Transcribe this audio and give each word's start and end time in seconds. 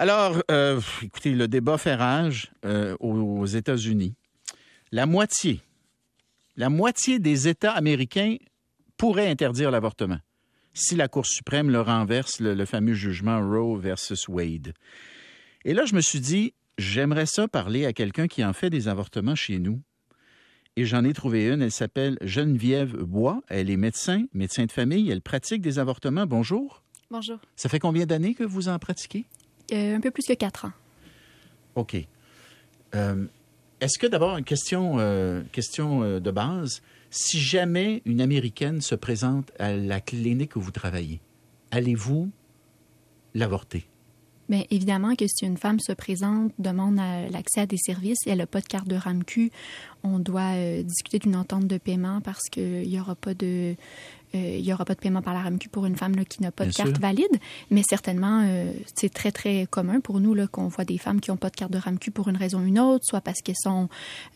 Alors, 0.00 0.40
euh, 0.50 0.80
écoutez, 1.02 1.32
le 1.32 1.48
débat 1.48 1.76
fait 1.76 1.96
rage 1.96 2.52
euh, 2.64 2.96
aux 3.00 3.46
États-Unis. 3.46 4.14
La 4.92 5.06
moitié, 5.06 5.60
la 6.56 6.70
moitié 6.70 7.18
des 7.18 7.48
États 7.48 7.72
américains 7.72 8.36
pourraient 8.96 9.28
interdire 9.28 9.72
l'avortement 9.72 10.18
si 10.72 10.94
la 10.94 11.08
Cour 11.08 11.26
suprême 11.26 11.70
le 11.70 11.80
renverse, 11.80 12.38
le, 12.38 12.64
fameux 12.64 12.94
jugement 12.94 13.40
Roe 13.40 13.76
versus 13.76 14.28
Wade. 14.28 14.74
Et 15.64 15.74
là, 15.74 15.84
je 15.84 15.96
me 15.96 16.00
suis 16.00 16.20
dit, 16.20 16.54
j'aimerais 16.78 17.26
ça 17.26 17.48
parler 17.48 17.84
à 17.84 17.92
quelqu'un 17.92 18.28
qui 18.28 18.44
en 18.44 18.52
fait 18.52 18.70
des 18.70 18.86
avortements 18.86 19.34
chez 19.34 19.58
nous. 19.58 19.82
Et 20.76 20.84
j'en 20.84 21.04
ai 21.04 21.12
trouvé 21.12 21.48
une, 21.48 21.60
elle 21.60 21.72
s'appelle 21.72 22.16
Geneviève 22.22 22.96
Bois. 22.96 23.42
Elle 23.48 23.68
est 23.68 23.76
médecin, 23.76 24.26
médecin 24.32 24.66
de 24.66 24.72
famille, 24.72 25.10
elle 25.10 25.22
pratique 25.22 25.60
des 25.60 25.80
avortements. 25.80 26.26
Bonjour. 26.26 26.84
Bonjour. 27.10 27.40
Ça 27.56 27.68
fait 27.68 27.80
combien 27.80 28.06
d'années 28.06 28.34
que 28.34 28.44
vous 28.44 28.68
en 28.68 28.78
pratiquez? 28.78 29.26
Euh, 29.72 29.96
un 29.96 30.00
peu 30.00 30.10
plus 30.10 30.24
que 30.26 30.34
quatre 30.34 30.64
ans. 30.64 30.72
OK. 31.74 31.96
Euh, 32.94 33.26
est-ce 33.80 33.98
que 33.98 34.06
d'abord, 34.06 34.36
une 34.36 34.44
question, 34.44 34.96
euh, 34.98 35.42
question 35.52 36.18
de 36.18 36.30
base, 36.30 36.82
si 37.10 37.38
jamais 37.38 38.02
une 38.04 38.20
Américaine 38.20 38.80
se 38.80 38.94
présente 38.94 39.52
à 39.58 39.72
la 39.72 40.00
clinique 40.00 40.56
où 40.56 40.60
vous 40.60 40.70
travaillez, 40.70 41.20
allez-vous 41.70 42.30
l'avorter? 43.34 43.86
Bien, 44.48 44.62
évidemment 44.70 45.14
que 45.14 45.26
si 45.26 45.44
une 45.44 45.58
femme 45.58 45.78
se 45.78 45.92
présente, 45.92 46.52
demande 46.58 46.96
l'accès 47.30 47.60
à 47.60 47.66
des 47.66 47.76
services 47.76 48.26
et 48.26 48.30
elle 48.30 48.38
n'a 48.38 48.46
pas 48.46 48.62
de 48.62 48.66
carte 48.66 48.88
de 48.88 48.96
RAMQ, 48.96 49.50
on 50.02 50.18
doit 50.18 50.82
discuter 50.82 51.18
d'une 51.18 51.36
entente 51.36 51.66
de 51.66 51.76
paiement 51.76 52.22
parce 52.22 52.44
qu'il 52.50 52.88
n'y 52.88 52.98
aura 52.98 53.14
pas 53.14 53.34
de 53.34 53.76
il 54.34 54.62
n'y 54.62 54.72
aura 54.72 54.84
pas 54.84 54.94
de 54.94 55.00
paiement 55.00 55.22
par 55.22 55.34
la 55.34 55.40
RAMQ 55.40 55.68
pour 55.68 55.86
une 55.86 55.96
femme 55.96 56.24
qui 56.24 56.42
n'a 56.42 56.50
pas 56.50 56.66
de 56.66 56.72
carte 56.72 56.98
valide, 56.98 57.38
mais 57.70 57.82
certainement, 57.88 58.44
euh, 58.46 58.72
c'est 58.94 59.12
très, 59.12 59.32
très 59.32 59.66
commun 59.66 60.00
pour 60.00 60.20
nous 60.20 60.36
qu'on 60.48 60.68
voit 60.68 60.84
des 60.84 60.98
femmes 60.98 61.20
qui 61.20 61.30
n'ont 61.30 61.36
pas 61.36 61.50
de 61.50 61.56
carte 61.56 61.72
de 61.72 61.78
RAMQ 61.78 62.10
pour 62.10 62.28
une 62.28 62.36
raison 62.36 62.60
ou 62.60 62.66
une 62.66 62.78
autre, 62.78 63.04
soit 63.04 63.20
parce 63.20 63.40
qu'elles 63.40 63.56
sont 63.60 63.88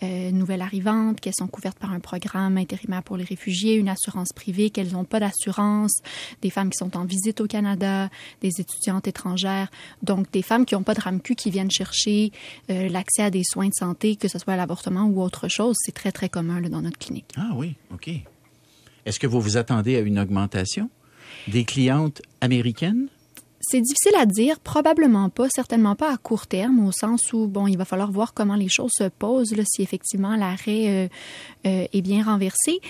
euh, 0.03 0.31
nouvelles 0.31 0.63
arrivantes, 0.63 1.21
qu'elles 1.21 1.35
sont 1.37 1.47
couvertes 1.47 1.79
par 1.79 1.93
un 1.93 2.01
programme 2.01 2.57
intérimaire 2.59 3.03
pour 3.03 3.17
les 3.17 3.25
réfugiés, 3.25 3.75
une 3.75 3.89
assurance 3.89 4.33
privée, 4.35 4.71
qu'elles 4.71 4.93
n'ont 4.93 5.05
pas 5.05 5.21
d'assurance, 5.21 5.93
des 6.41 6.51
femmes 6.51 6.71
qui 6.71 6.79
sont 6.79 6.97
en 6.97 7.05
visite 7.05 7.41
au 7.41 7.47
Canada, 7.47 8.09
des 8.41 8.51
étudiantes 8.59 9.07
étrangères, 9.07 9.71
donc 10.03 10.31
des 10.33 10.43
femmes 10.43 10.65
qui 10.65 10.75
n'ont 10.75 10.83
pas 10.83 10.95
de 10.95 11.01
RAMQ 11.01 11.35
qui 11.35 11.51
viennent 11.51 11.71
chercher 11.71 12.33
l'accès 12.69 13.23
à 13.23 13.31
des 13.31 13.43
soins 13.45 13.69
de 13.69 13.75
santé, 13.75 14.17
que 14.17 14.29
ce 14.29 14.39
soit 14.39 14.55
à 14.55 14.57
l'avortement 14.57 15.05
ou 15.05 15.23
autre 15.23 15.49
chose, 15.49 15.77
c'est 15.79 15.93
très, 15.93 16.13
très 16.13 16.29
commun 16.29 16.61
là, 16.61 16.69
dans 16.69 16.83
notre 16.83 16.99
clinique. 16.99 17.33
Ah 17.37 17.51
oui, 17.55 17.75
OK. 17.93 18.11
Est-ce 19.07 19.19
que 19.19 19.27
vous 19.27 19.41
vous 19.41 19.57
attendez 19.57 19.97
à 19.97 20.01
une 20.01 20.19
augmentation 20.19 20.91
des 21.49 21.65
clientes 21.65 22.23
américaines? 22.41 23.09
C'est 23.61 23.81
difficile 23.81 24.15
à 24.19 24.27
dire, 24.27 24.59
probablement 24.59 25.31
pas, 25.31 25.49
certainement 25.49 25.95
pas 25.95 26.13
à 26.13 26.17
court 26.17 26.49
terme, 26.49 26.85
au 26.85 26.91
sens 26.91 27.33
où, 27.33 27.47
bon, 27.47 27.69
il 27.69 27.79
va 27.79 27.85
falloir 27.85 28.11
voir 28.11 28.35
comment 28.35 28.57
les 28.57 28.69
choses 28.69 28.91
se 28.97 29.09
posent, 29.09 29.55
si 29.65 29.83
effectivement 29.83 30.35
l'arrêt 30.35 30.89
euh, 30.89 31.09
euh, 31.67 31.87
est 31.93 32.03
bien 32.03 32.25
renversé. 32.25 32.81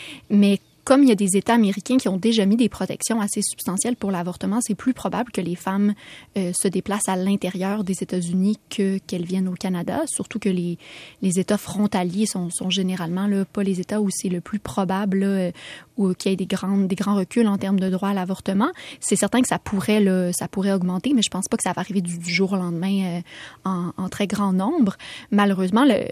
Comme 0.85 1.03
il 1.03 1.09
y 1.09 1.13
a 1.13 1.17
des 1.17 1.37
États 1.37 1.55
américains 1.55 1.97
qui 1.97 2.09
ont 2.09 2.17
déjà 2.17 2.45
mis 2.47 2.57
des 2.57 2.69
protections 2.69 3.21
assez 3.21 3.41
substantielles 3.43 3.97
pour 3.97 4.11
l'avortement, 4.11 4.61
c'est 4.61 4.75
plus 4.75 4.95
probable 4.95 5.31
que 5.31 5.41
les 5.41 5.55
femmes 5.55 5.95
euh, 6.37 6.53
se 6.61 6.69
déplacent 6.69 7.09
à 7.09 7.17
l'intérieur 7.17 7.85
des 7.85 8.03
États-Unis 8.03 8.59
que 8.69 8.99
qu'elles 8.99 9.25
viennent 9.25 9.49
au 9.49 9.55
Canada. 9.55 10.03
Surtout 10.07 10.39
que 10.39 10.49
les, 10.49 10.79
les 11.21 11.39
États 11.39 11.59
frontaliers 11.59 12.27
sont, 12.27 12.51
sont 12.51 12.71
généralement 12.71 13.27
là, 13.27 13.45
pas 13.45 13.63
les 13.63 13.81
États 13.81 14.01
où 14.01 14.09
c'est 14.11 14.29
le 14.29 14.41
plus 14.41 14.59
probable 14.59 15.53
ou 15.97 16.15
qu'il 16.15 16.31
y 16.31 16.35
ait 16.35 16.37
des 16.37 16.47
grands 16.47 16.79
des 16.79 16.97
grands 16.97 17.17
reculs 17.17 17.47
en 17.47 17.59
termes 17.59 17.81
de 17.81 17.89
droit 17.89 18.09
à 18.09 18.15
l'avortement. 18.15 18.71
C'est 19.01 19.17
certain 19.17 19.41
que 19.41 19.49
ça 19.49 19.59
pourrait 19.59 20.33
ça 20.33 20.49
pourrait 20.49 20.73
augmenter, 20.73 21.13
mais 21.15 21.23
je 21.23 21.31
pense 21.31 21.49
pas 21.49 21.57
que 21.57 21.63
ça 21.63 21.73
va 21.73 21.81
arriver 21.81 22.01
du, 22.01 22.19
jour 22.33 22.53
au 22.53 22.57
lendemain 22.57 23.05
euh, 23.05 23.21
en, 23.65 23.93
en, 23.97 24.09
très 24.09 24.27
grand 24.27 24.53
nombre. 24.53 24.97
Malheureusement, 25.31 25.85
le, 25.85 26.09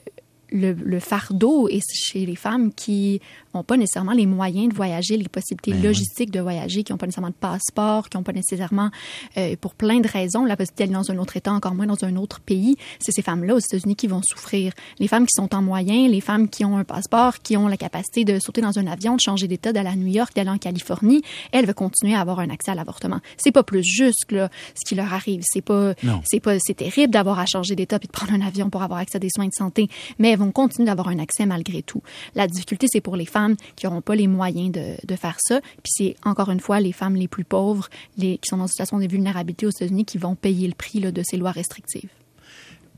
le, 0.53 0.73
le, 0.73 1.01
fardeau 1.01 1.69
est 1.69 1.83
chez 1.93 2.27
les 2.27 2.37
femmes 2.37 2.73
qui 2.73 3.20
n'ont 3.55 3.65
pas 3.65 3.77
nécessairement 3.77 4.12
les 4.12 4.27
moyens 4.27 4.69
de 4.69 4.75
voyager, 4.75 5.16
les 5.16 5.28
possibilités 5.28 5.72
ben 5.72 5.83
logistiques 5.83 6.31
de 6.31 6.41
voyager, 6.41 6.83
qui 6.83 6.93
n'ont 6.93 6.99
pas 6.99 7.06
nécessairement 7.06 7.31
de 7.31 7.34
passeport, 7.34 8.09
qui 8.09 8.16
n'ont 8.16 8.22
pas 8.22 8.33
nécessairement, 8.33 8.91
euh, 9.37 9.56
pour 9.61 9.75
plein 9.75 10.00
de 10.00 10.09
raisons, 10.09 10.44
la 10.44 10.56
possibilité 10.56 10.84
d'aller 10.84 11.05
dans 11.05 11.11
un 11.11 11.19
autre 11.19 11.37
État, 11.37 11.53
encore 11.53 11.75
moins 11.75 11.87
dans 11.87 12.05
un 12.05 12.16
autre 12.16 12.41
pays. 12.41 12.77
C'est 12.99 13.12
ces 13.12 13.22
femmes-là 13.22 13.55
aux 13.55 13.59
États-Unis 13.59 13.97
qui 13.97 14.06
vont 14.06 14.22
souffrir. 14.22 14.72
Les 14.99 15.09
femmes 15.09 15.27
qui 15.27 15.34
sont 15.34 15.55
en 15.55 15.62
moyen, 15.62 16.09
les 16.09 16.21
femmes 16.21 16.49
qui 16.49 16.65
ont 16.65 16.77
un 16.77 16.84
passeport, 16.84 17.38
qui 17.41 17.56
ont 17.56 17.69
la 17.69 17.77
capacité 17.77 18.25
de 18.25 18.38
sauter 18.38 18.61
dans 18.61 18.78
un 18.78 18.87
avion, 18.87 19.17
de 19.17 19.21
changer 19.21 19.49
d'État, 19.49 19.72
d'aller 19.72 19.88
à 19.88 19.97
New 19.97 20.06
York, 20.06 20.34
d'aller 20.34 20.50
en 20.50 20.59
Californie, 20.59 21.22
elles 21.53 21.67
veulent 21.67 21.75
continuer 21.75 22.15
à 22.15 22.21
avoir 22.21 22.41
un 22.41 22.50
accès 22.50 22.71
à 22.71 22.75
l'avortement. 22.75 23.21
C'est 23.37 23.53
pas 23.53 23.62
plus 23.62 23.82
juste 23.82 24.31
là, 24.32 24.49
ce 24.75 24.88
qui 24.88 24.94
leur 24.94 25.12
arrive. 25.12 25.43
C'est 25.44 25.62
pas, 25.62 25.94
c'est 26.25 26.41
pas, 26.41 26.56
c'est 26.61 26.75
terrible 26.75 27.12
d'avoir 27.12 27.38
à 27.38 27.47
changer 27.47 27.75
d'État 27.75 27.99
puis 27.99 28.06
de 28.06 28.12
prendre 28.12 28.32
un 28.32 28.41
avion 28.41 28.71
pour 28.71 28.82
avoir 28.82 29.00
accès 29.00 29.17
à 29.17 29.21
des 29.21 29.31
soins 29.34 29.47
de 29.47 29.55
santé, 29.56 29.88
mais 30.19 30.37
vont 30.41 30.53
continuer 30.53 30.87
d'avoir 30.87 31.09
un 31.09 31.19
accès 31.19 31.47
malgré 31.47 31.83
tout. 31.83 32.03
La 32.34 32.47
difficulté, 32.47 32.87
c'est 32.91 33.01
pour 33.01 33.17
les 33.17 33.27
femmes 33.27 33.56
qui 33.77 33.87
n'auront 33.87 34.01
pas 34.01 34.15
les 34.15 34.27
moyens 34.27 34.73
de, 34.73 35.17
faire 35.17 35.37
ça. 35.39 35.61
Puis 35.61 35.93
c'est 35.93 36.17
encore 36.25 36.51
une 36.51 36.61
fois 36.61 36.81
les 36.81 36.93
femmes 36.93 37.15
les 37.15 37.28
plus 37.28 37.45
pauvres, 37.45 37.89
qui 38.19 38.39
sont 38.45 38.56
dans 38.56 38.65
une 38.65 38.69
situation 38.69 38.99
de 38.99 39.06
vulnérabilité 39.06 39.67
aux 39.67 39.71
États-Unis, 39.71 40.05
qui 40.05 40.19
vont 40.19 40.34
payer 40.34 40.67
le 40.67 40.75
prix 40.75 41.00
de 41.00 41.23
ces 41.23 41.37
lois 41.37 41.53
restrictives. 41.53 42.09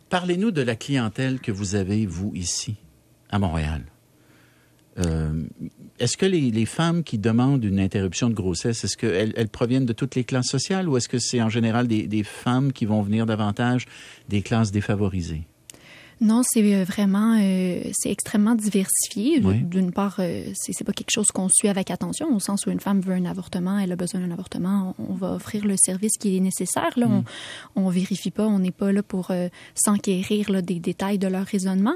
Parlez-nous 0.08 0.50
de 0.50 0.62
la 0.62 0.76
clientèle 0.76 1.40
que 1.40 1.50
vous 1.50 1.74
avez, 1.74 2.06
vous, 2.06 2.32
ici, 2.34 2.76
à 3.30 3.38
Montréal. 3.38 3.82
Euh, 4.98 5.44
est-ce 5.98 6.18
que 6.18 6.26
les, 6.26 6.66
femmes 6.66 7.02
qui 7.02 7.18
demandent 7.18 7.64
une 7.64 7.80
interruption 7.80 8.28
de 8.28 8.34
grossesse, 8.34 8.84
est-ce 8.84 8.98
qu'elles 8.98 9.32
elles 9.36 9.48
proviennent 9.48 9.86
de 9.86 9.94
toutes 9.94 10.14
les 10.14 10.24
classes 10.24 10.48
sociales 10.48 10.86
ou 10.88 10.98
est-ce 10.98 11.08
que 11.08 11.18
c'est 11.18 11.40
en 11.40 11.48
général 11.48 11.88
des 11.88 12.24
femmes 12.24 12.72
qui 12.72 12.84
vont 12.84 13.00
venir 13.00 13.24
davantage 13.24 13.86
des 14.28 14.42
classes 14.42 14.70
défavorisées? 14.70 15.46
Non, 16.22 16.42
c'est 16.44 16.62
euh, 16.62 16.84
vraiment, 16.84 17.36
euh, 17.40 17.80
c'est 17.92 18.10
extrêmement 18.10 18.54
diversifié. 18.54 19.40
D'une 19.40 19.90
part, 19.90 20.16
euh, 20.20 20.44
c'est, 20.54 20.84
pas 20.84 20.92
quelque 20.92 21.10
chose 21.12 21.26
qu'on 21.34 21.48
suit 21.48 21.68
avec 21.68 21.90
attention, 21.90 22.32
au 22.32 22.38
sens 22.38 22.64
où 22.64 22.70
une 22.70 22.78
femme 22.78 23.00
veut 23.00 23.14
un 23.14 23.24
avortement, 23.24 23.76
elle 23.76 23.90
a 23.90 23.96
besoin 23.96 24.20
d'un 24.20 24.30
avortement, 24.30 24.94
on, 24.98 25.14
va 25.14 25.32
offrir 25.32 25.64
le 25.64 25.74
service 25.76 26.12
qui 26.20 26.36
est 26.36 26.40
nécessaire. 26.40 26.90
Là, 26.96 27.08
mm. 27.08 27.24
on, 27.74 27.86
on 27.86 27.88
vérifie 27.88 28.30
pas, 28.30 28.46
on 28.46 28.60
n'est 28.60 28.70
pas 28.70 28.92
là 28.92 29.02
pour 29.02 29.32
s'enquérir 29.74 30.52
là, 30.52 30.62
des 30.62 30.78
détails 30.78 31.18
de 31.18 31.26
leur 31.26 31.44
raisonnement. 31.44 31.94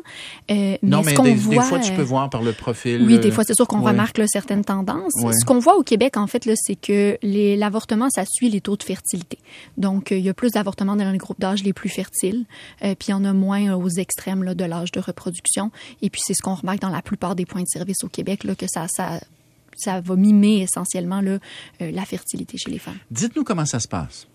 mais 0.49 0.81
non, 0.83 1.03
mais 1.03 1.15
des, 1.15 1.35
voit, 1.35 1.63
des, 1.63 1.69
fois, 1.69 1.79
tu 1.79 1.93
peux 1.93 2.03
voir 2.03 2.29
par 2.29 2.43
le 2.43 2.53
profil. 2.53 3.05
Oui, 3.07 3.21
des 3.21 3.31
fois, 3.31 3.45
c'est 3.45 3.55
sûr 3.55 3.69
qu'on 3.69 3.83
remarque 3.83 4.19
là, 4.19 4.27
certaines 4.27 4.65
tendances. 4.65 5.13
Ce 5.15 5.45
qu'on 5.45 5.61
voit 5.61 5.77
au 5.77 5.85
Québec, 5.85 6.17
en 6.17 6.27
fait, 6.27 6.51
c'est 6.57 6.75
que 6.75 7.17
l'avortement, 7.23 8.11
ça 8.11 8.25
suit 8.27 8.51
les 8.51 8.61
taux 8.61 8.77
de 8.77 8.83
fertilité. 8.83 9.39
Donc, 9.79 10.11
il 10.11 10.19
y 10.19 10.29
a 10.29 10.35
plus 10.35 10.51
d'avortements 10.51 10.97
dans 10.97 11.13
les 11.13 11.19
groupes 11.19 11.41
d'âge 11.41 11.63
les 11.63 11.73
plus 11.73 11.91
fertiles, 11.91 12.45
puis 12.81 12.97
il 13.09 13.11
y 13.13 13.15
en 13.15 13.25
a 13.25 13.33
moins 13.33 13.75
aux 13.75 13.89
ex 13.89 14.16
extrême 14.17 14.43
là, 14.43 14.55
de 14.55 14.65
l'âge 14.65 14.93
de 14.93 15.01
reproduction. 15.01 15.71
Et 16.01 16.11
puis, 16.11 16.21
c'est 16.25 16.35
ce 16.35 16.43
qu'on 16.43 16.55
remarque 16.55 16.81
dans 16.81 16.89
la 16.89 17.03
plupart 17.03 17.37
des 17.37 17.45
points 17.45 17.63
de 17.63 17.69
service 17.69 18.03
au 18.03 18.09
Québec, 18.09 18.45
là, 18.45 18.55
que 18.55 18.67
ça, 18.69 18.87
ça, 18.89 19.21
ça 19.77 20.01
va 20.01 20.17
mimer 20.17 20.63
essentiellement 20.63 21.21
là, 21.21 21.39
euh, 21.83 21.91
la 21.91 22.05
fertilité 22.05 22.57
chez 22.57 22.71
les 22.71 22.79
femmes. 22.79 22.99
Dites-nous 23.11 23.45
comment 23.45 23.67
ça 23.67 23.81
se 23.81 23.89
passe. 23.89 24.27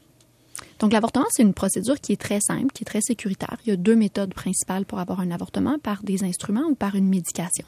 Donc, 0.82 0.94
l'avortement, 0.94 1.28
c'est 1.30 1.44
une 1.44 1.54
procédure 1.54 2.02
qui 2.02 2.12
est 2.12 2.20
très 2.20 2.40
simple, 2.42 2.72
qui 2.74 2.84
est 2.84 2.86
très 2.86 3.02
sécuritaire. 3.02 3.58
Il 3.66 3.70
y 3.70 3.72
a 3.72 3.76
deux 3.76 3.96
méthodes 3.96 4.34
principales 4.34 4.86
pour 4.86 4.98
avoir 4.98 5.20
un 5.20 5.30
avortement, 5.30 5.78
par 5.78 6.02
des 6.02 6.24
instruments 6.24 6.66
ou 6.70 6.74
par 6.74 6.96
une 6.96 7.08
médication. 7.08 7.66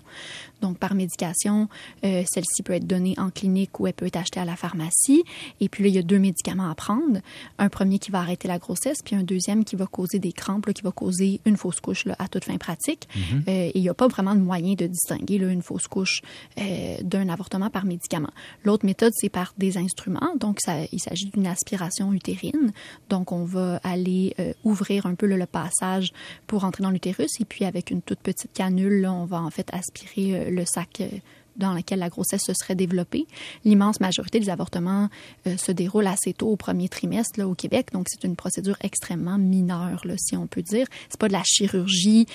Donc, 0.62 0.80
par 0.80 0.96
médication, 0.96 1.70
euh, 2.04 2.24
celle-ci 2.28 2.64
peut 2.64 2.74
être 2.74 2.88
donnée 2.88 3.14
en 3.18 3.30
clinique 3.30 3.80
ou 3.80 3.86
elle 3.86 3.94
peut 3.94 4.08
être 4.08 4.18
achetée 4.18 4.40
à 4.40 4.46
la 4.46 4.56
pharmacie. 4.56 5.24
Et 5.60 5.70
puis 5.70 5.84
là, 5.84 5.90
il 5.90 5.96
y 5.96 6.00
a 6.00 6.02
deux 6.02 6.18
médicaments 6.18 6.72
à 6.72 6.74
prendre. 6.74 7.20
Un 7.60 7.70
premier 7.70 8.00
qui 8.00 8.10
va 8.10 8.20
arrêter 8.20 8.48
la 8.48 8.58
grossesse, 8.58 8.98
puis 9.06 9.16
un 9.16 9.24
deuxième 9.24 9.64
qui 9.64 9.76
va 9.76 9.86
causer 9.86 10.18
des 10.18 10.32
crampes, 10.32 10.74
qui 10.74 10.82
va 10.82 10.92
causer 10.92 11.40
une 11.46 11.56
fausse 11.56 11.82
couche 11.82 12.06
là, 12.06 12.16
à 12.18 12.28
toute 12.28 12.46
fin 12.46 12.58
pratique. 12.58 13.08
Mm-hmm. 13.16 13.42
Euh, 13.48 13.66
et 13.68 13.72
il 13.76 13.82
n'y 13.82 13.90
a 13.90 13.94
pas 13.94 14.08
vraiment 14.08 14.34
de 14.34 14.40
moyen 14.40 14.74
de 14.74 14.88
distinguer 14.88 15.38
là, 15.38 15.50
une 15.50 15.62
fausse 15.62 15.88
couche 15.88 16.22
euh, 16.60 16.98
d'un 17.04 17.30
avortement 17.30 17.70
par 17.70 17.86
médicament. 17.86 18.32
L'autre 18.64 18.88
méthode, 18.88 19.12
c'est 19.16 19.30
par 19.30 19.54
des 19.60 19.78
instruments. 19.78 20.34
Donc, 20.40 20.58
ça, 20.64 20.78
il 20.92 21.00
s'agit 21.00 21.30
d'une 21.30 21.46
aspiration 21.46 22.12
utérine. 22.14 22.72
Donc, 23.10 23.32
on 23.32 23.46
va 23.46 23.80
aller 23.84 24.34
euh, 24.40 24.54
ouvrir 24.64 25.06
un 25.06 25.16
peu 25.16 25.28
le 25.28 25.46
passage 25.46 26.14
pour 26.48 26.64
entrer 26.64 26.84
dans 26.84 26.90
l'utérus 26.90 27.32
et 27.40 27.46
puis 27.46 27.66
avec 27.66 27.92
une 27.92 28.02
toute 28.02 28.20
petite 28.20 28.54
canule, 28.54 29.06
on 29.08 29.26
va 29.26 29.42
en 29.42 29.50
fait 29.50 29.68
aspirer 29.74 30.36
euh, 30.36 30.50
le 30.50 30.66
sac 30.66 31.02
euh, 31.02 31.08
dans 31.56 31.74
lequel 31.74 32.00
la 32.00 32.10
grossesse 32.10 32.42
se 32.44 32.54
serait 32.54 32.74
développée. 32.74 33.28
L'immense 33.64 34.00
majorité 34.00 34.40
des 34.40 34.50
avortements 34.50 35.10
se 35.46 35.72
déroulent 35.72 36.08
assez 36.08 36.34
tôt 36.34 36.48
au 36.48 36.56
premier 36.56 36.90
trimestre 36.90 37.44
au 37.44 37.54
Québec, 37.54 37.90
donc 37.94 38.08
c'est 38.10 38.24
une 38.26 38.36
procédure 38.36 38.76
extrêmement 38.82 39.38
mineure, 39.38 40.04
si 40.18 40.36
on 40.36 40.48
peut 40.48 40.64
dire. 40.64 40.88
C'est 41.10 41.20
pas 41.20 41.28
de 41.28 41.34
la 41.34 41.44
chirurgie, 41.46 42.26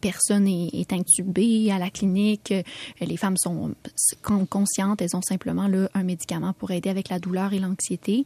personne 0.00 0.48
est, 0.48 0.70
est, 0.74 0.92
intubé 0.92 1.70
à 1.70 1.78
la 1.78 1.90
clinique, 1.90 2.52
les 3.00 3.16
femmes 3.16 3.36
sont 3.36 3.72
conscientes, 4.50 5.00
elles 5.00 5.14
ont 5.14 5.22
simplement 5.22 5.70
un 5.94 6.02
médicament 6.02 6.52
pour 6.52 6.72
aider 6.72 6.90
avec 6.90 7.08
la 7.08 7.20
douleur 7.20 7.52
et 7.52 7.60
l'anxiété. 7.60 8.24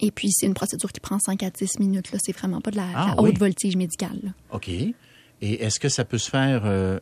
Et 0.00 0.10
puis, 0.10 0.30
c'est 0.30 0.46
une 0.46 0.54
procédure 0.54 0.92
qui 0.92 1.00
prend 1.00 1.18
5 1.18 1.42
à 1.42 1.50
10 1.50 1.78
minutes. 1.78 2.12
Là. 2.12 2.18
C'est 2.22 2.36
vraiment 2.36 2.60
pas 2.60 2.70
de 2.70 2.76
la, 2.76 2.86
ah 2.94 3.14
haute 3.18 3.38
voltige 3.38 3.76
médicale. 3.76 4.34
OK. 4.52 4.70
Et 5.42 5.62
est-ce 5.62 5.78
que 5.78 5.90
ça 5.90 6.04
peut 6.04 6.16
se 6.16 6.30
faire, 6.30 6.62
euh, 6.64 6.98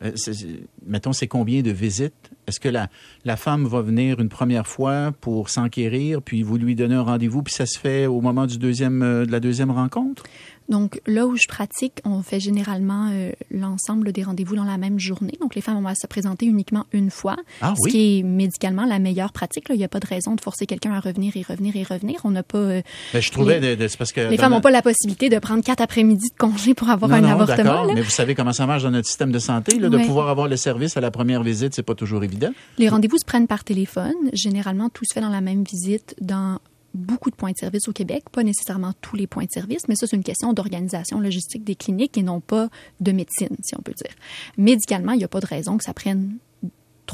mettons, 0.84 1.12
c'est 1.12 1.28
combien 1.28 1.62
de 1.62 1.70
visites? 1.70 2.32
Est-ce 2.48 2.58
que 2.58 2.68
la, 2.68 2.88
la 3.24 3.36
femme 3.36 3.64
va 3.66 3.80
venir 3.80 4.18
une 4.18 4.28
première 4.28 4.66
fois 4.66 5.12
pour 5.20 5.50
s'enquérir, 5.50 6.20
puis 6.20 6.42
vous 6.42 6.58
lui 6.58 6.74
donnez 6.74 6.96
un 6.96 7.02
rendez-vous, 7.02 7.44
puis 7.44 7.54
ça 7.54 7.64
se 7.64 7.78
fait 7.78 8.06
au 8.06 8.20
moment 8.20 8.46
du 8.46 8.58
deuxième, 8.58 9.02
euh, 9.02 9.24
de 9.24 9.30
la 9.30 9.38
deuxième 9.38 9.70
rencontre? 9.70 10.24
Donc 10.68 11.00
là 11.06 11.26
où 11.26 11.36
je 11.36 11.46
pratique, 11.48 11.94
on 12.04 12.22
fait 12.22 12.40
généralement 12.40 13.10
euh, 13.12 13.32
l'ensemble 13.50 14.12
des 14.12 14.22
rendez-vous 14.22 14.56
dans 14.56 14.64
la 14.64 14.78
même 14.78 14.98
journée. 14.98 15.34
Donc 15.40 15.54
les 15.54 15.60
femmes 15.60 15.82
vont 15.82 15.94
se 15.94 16.06
présenter 16.06 16.46
uniquement 16.46 16.86
une 16.92 17.10
fois, 17.10 17.36
Ah 17.60 17.74
ce 17.76 17.82
oui? 17.84 17.90
qui 17.90 18.18
est 18.18 18.22
médicalement 18.22 18.84
la 18.86 18.98
meilleure 18.98 19.32
pratique. 19.32 19.68
là. 19.68 19.74
Il 19.74 19.78
n'y 19.78 19.84
a 19.84 19.88
pas 19.88 20.00
de 20.00 20.06
raison 20.06 20.34
de 20.34 20.40
forcer 20.40 20.64
quelqu'un 20.66 20.92
à 20.92 21.00
revenir 21.00 21.36
et 21.36 21.42
revenir 21.42 21.76
et 21.76 21.82
revenir. 21.82 22.20
On 22.24 22.30
n'a 22.30 22.42
pas 22.42 22.58
euh, 22.58 22.82
Ben, 23.12 23.20
je 23.20 23.30
trouvais, 23.30 23.60
de- 23.60 23.74
de- 23.74 23.88
c'est 23.88 23.98
parce 23.98 24.12
que... 24.12 24.20
les 24.22 24.36
femmes 24.38 24.50
la- 24.50 24.56
n'ont 24.56 24.62
pas 24.62 24.70
la 24.70 24.82
possibilité 24.82 25.28
de 25.28 25.38
prendre 25.38 25.62
quatre 25.62 25.80
après-midi 25.82 26.28
de 26.30 26.36
congé 26.38 26.72
pour 26.74 26.88
avoir 26.88 27.10
Non, 27.10 27.16
un 27.16 27.20
non, 27.20 27.28
avortement. 27.30 27.56
d'accord, 27.64 27.84
là. 27.86 27.92
mais 27.94 28.02
vous 28.02 28.10
savez 28.10 28.34
comment 28.34 28.52
ça 28.52 28.66
marche 28.66 28.82
dans 28.84 28.90
notre 28.90 29.06
système 29.08 29.32
de 29.32 29.38
santé, 29.38 29.78
là, 29.78 29.88
de 29.90 29.98
pouvoir 29.98 30.28
avoir 30.28 30.48
le 30.48 30.56
service 30.56 30.96
à 30.96 31.00
la 31.00 31.10
première 31.10 31.42
visite, 31.42 31.74
c'est 31.74 31.82
pas 31.82 31.94
toujours 31.94 32.24
évident. 32.24 32.50
Les 32.78 32.88
rendez-vous 32.88 33.18
se 33.18 33.24
prennent 33.24 33.46
par 33.46 33.64
téléphone. 33.64 34.14
Généralement, 34.32 34.88
tout 34.88 35.04
se 35.06 35.12
fait 35.14 35.20
dans 35.20 35.28
la 35.28 35.40
même 35.42 35.62
visite 35.64 36.14
dans 36.20 36.58
beaucoup 36.94 37.30
de 37.30 37.36
points 37.36 37.52
de 37.52 37.58
service 37.58 37.88
au 37.88 37.92
Québec, 37.92 38.24
pas 38.30 38.42
nécessairement 38.42 38.92
tous 39.00 39.16
les 39.16 39.26
points 39.26 39.44
de 39.44 39.50
service, 39.50 39.88
mais 39.88 39.96
ça, 39.96 40.06
c'est 40.06 40.16
une 40.16 40.22
question 40.22 40.52
d'organisation 40.52 41.20
logistique 41.20 41.64
des 41.64 41.74
cliniques 41.74 42.16
et 42.16 42.22
non 42.22 42.40
pas 42.40 42.68
de 43.00 43.12
médecine, 43.12 43.56
si 43.62 43.76
on 43.76 43.82
peut 43.82 43.94
dire. 43.94 44.14
Médicalement, 44.56 45.12
il 45.12 45.18
n'y 45.18 45.24
a 45.24 45.28
pas 45.28 45.40
de 45.40 45.46
raison 45.46 45.76
que 45.76 45.84
ça 45.84 45.94
prenne 45.94 46.36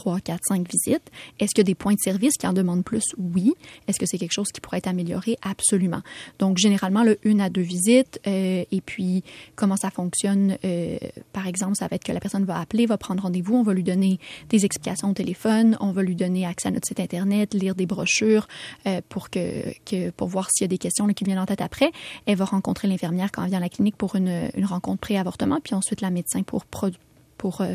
3, 0.01 0.21
4, 0.21 0.41
5 0.49 0.67
visites. 0.67 1.11
Est-ce 1.39 1.51
qu'il 1.55 1.59
y 1.59 1.61
a 1.61 1.65
des 1.65 1.75
points 1.75 1.93
de 1.93 1.99
service 2.03 2.39
qui 2.39 2.47
en 2.47 2.55
demandent 2.55 2.85
plus? 2.85 3.05
Oui. 3.19 3.53
Est-ce 3.87 3.99
que 3.99 4.07
c'est 4.07 4.17
quelque 4.17 4.33
chose 4.33 4.49
qui 4.49 4.63
pourrait 4.63 4.79
être 4.79 4.87
amélioré? 4.89 5.37
Absolument. 5.43 6.01
Donc, 6.39 6.57
généralement, 6.57 7.03
le 7.05 7.19
une 7.23 7.43
à 7.43 7.51
deux 7.51 7.61
visites. 7.61 8.19
euh, 8.27 8.65
et 8.71 8.81
puis, 8.81 9.23
comment 9.57 9.77
ça 9.77 9.91
fonctionne? 9.91 10.57
euh, 10.65 10.97
par 11.35 11.47
exemple, 11.47 11.77
ça 11.77 11.87
va 11.87 11.97
être 11.97 12.05
que 12.05 12.13
la 12.13 12.21
personne 12.21 12.45
va 12.47 12.59
appeler, 12.59 12.87
va 12.87 12.97
prendre 12.97 13.23
rendez-vous, 13.23 13.57
on 13.57 13.63
va 13.63 13.75
lui 13.75 13.83
donner 13.83 14.19
des 14.49 14.65
explications 14.65 15.11
au 15.11 15.13
téléphone, 15.13 15.77
on 15.81 15.93
va 15.93 16.03
lui 16.03 16.15
donner 16.17 16.47
accès 16.47 16.69
à 16.69 16.71
notre 16.71 16.89
site 16.89 16.99
Internet, 17.01 17.53
lire 17.53 17.75
des 17.75 17.85
brochures 17.87 18.49
euh, 18.87 19.03
pour, 19.11 19.29
que, 19.29 20.11
pour 20.13 20.29
voir 20.29 20.49
s'il 20.51 20.65
y 20.65 20.67
a 20.67 20.69
des 20.69 20.79
questions 20.79 21.07
qui 21.09 21.25
viennent 21.25 21.39
en 21.39 21.47
tête 21.47 21.61
après. 21.61 21.93
Elle 22.25 22.37
va 22.37 22.47
rencontrer 22.47 22.89
l'infirmière 22.89 23.31
quand 23.33 23.43
elle 23.43 23.51
vient 23.51 23.59
à 23.59 23.63
la 23.63 23.69
clinique 23.69 23.97
pour 23.97 24.17
une, 24.17 24.51
une 24.57 24.65
rencontre 24.65 25.01
pré-avortement, 25.01 25.59
puis 25.63 25.75
ensuite 25.75 26.01
la 26.01 26.11
médecin 26.11 26.43
pour 26.43 26.65
produ- 26.65 26.97
pour 27.41 27.63
euh, 27.63 27.73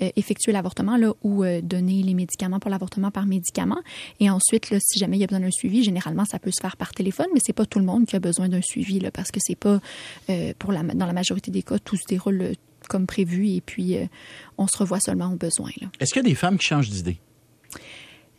euh, 0.00 0.10
effectuer 0.14 0.52
l'avortement 0.52 0.96
là, 0.96 1.12
ou 1.24 1.42
euh, 1.42 1.60
donner 1.60 2.04
les 2.04 2.14
médicaments 2.14 2.60
pour 2.60 2.70
l'avortement 2.70 3.10
par 3.10 3.26
médicament. 3.26 3.80
Et 4.20 4.30
ensuite, 4.30 4.70
là, 4.70 4.78
si 4.80 5.00
jamais 5.00 5.16
il 5.16 5.20
y 5.20 5.24
a 5.24 5.26
besoin 5.26 5.40
d'un 5.40 5.50
suivi, 5.50 5.82
généralement, 5.82 6.24
ça 6.24 6.38
peut 6.38 6.52
se 6.52 6.60
faire 6.62 6.76
par 6.76 6.92
téléphone, 6.92 7.26
mais 7.34 7.40
c'est 7.44 7.52
pas 7.52 7.66
tout 7.66 7.80
le 7.80 7.84
monde 7.84 8.06
qui 8.06 8.14
a 8.14 8.20
besoin 8.20 8.48
d'un 8.48 8.62
suivi 8.62 9.00
là, 9.00 9.10
parce 9.10 9.32
que 9.32 9.40
c'est 9.42 9.58
pas, 9.58 9.80
pour 10.60 10.70
la, 10.70 10.84
dans 10.84 11.06
la 11.06 11.12
majorité 11.12 11.50
des 11.50 11.62
cas, 11.62 11.80
tout 11.80 11.96
se 11.96 12.06
déroule 12.08 12.52
comme 12.88 13.06
prévu 13.06 13.48
et 13.48 13.60
puis 13.60 13.96
on 14.56 14.68
se 14.68 14.78
revoit 14.78 15.00
seulement 15.00 15.32
au 15.32 15.36
besoin. 15.36 15.70
Est-ce 15.98 16.12
qu'il 16.12 16.22
y 16.22 16.26
a 16.26 16.28
des 16.28 16.36
femmes 16.36 16.58
qui 16.58 16.66
changent 16.66 16.90
d'idée? 16.90 17.18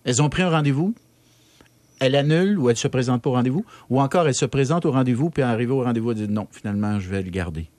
Elles 0.05 0.21
ont 0.21 0.29
pris 0.29 0.43
un 0.43 0.49
rendez-vous, 0.49 0.93
elles 1.99 2.15
annulent 2.15 2.57
ou 2.57 2.69
elles 2.69 2.77
se 2.77 2.87
présentent 2.87 3.21
pas 3.21 3.29
au 3.29 3.33
rendez-vous, 3.33 3.65
ou 3.89 3.99
encore 3.99 4.27
elles 4.27 4.35
se 4.35 4.45
présentent 4.45 4.85
au 4.85 4.91
rendez-vous, 4.91 5.29
puis 5.29 5.43
arrivées 5.43 5.73
au 5.73 5.83
rendez-vous, 5.83 6.11
elles 6.11 6.17
disent 6.17 6.29
non, 6.29 6.47
finalement, 6.51 6.99
je 6.99 7.09
vais 7.09 7.21
le 7.21 7.31
garder. 7.31 7.69